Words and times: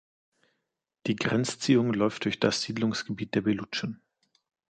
Die 1.05 1.15
Grenzziehung 1.15 1.93
läuft 1.93 2.25
durch 2.25 2.39
das 2.39 2.63
Siedlungsgebiet 2.63 3.35
der 3.35 3.41
Belutschen. 3.41 4.01